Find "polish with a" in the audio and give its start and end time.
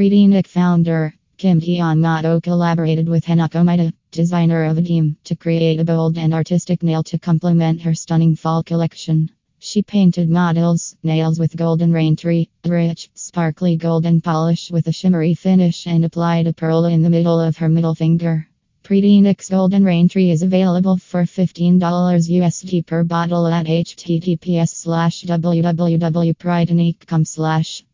14.22-14.92